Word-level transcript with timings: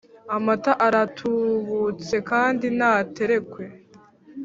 Amata 0.35 0.71
aratubutse 0.87 2.15
kandi 2.29 2.65
naterekwe 2.77 3.63